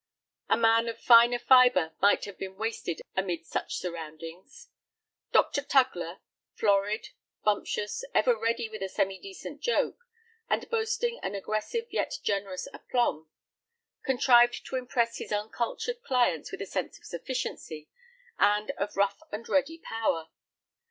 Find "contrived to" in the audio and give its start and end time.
14.03-14.75